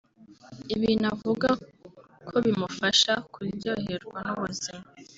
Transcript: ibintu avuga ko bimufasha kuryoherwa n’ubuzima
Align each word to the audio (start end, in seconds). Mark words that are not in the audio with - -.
ibintu 0.75 1.05
avuga 1.13 1.49
ko 2.27 2.35
bimufasha 2.45 3.13
kuryoherwa 3.31 4.19
n’ubuzima 4.27 4.85